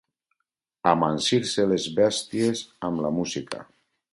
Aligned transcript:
Amansir-se 0.91 1.67
les 1.73 1.87
bèsties 1.99 2.65
amb 2.91 3.07
la 3.07 3.13
música. 3.19 3.63